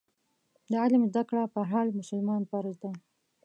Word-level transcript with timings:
د 0.69 0.71
علم 0.83 1.01
زده 1.09 1.23
کړه 1.29 1.43
پر 1.53 1.63
هر 1.71 1.85
مسلمان 1.99 2.41
فرض 2.51 2.75
ده. 2.83 2.91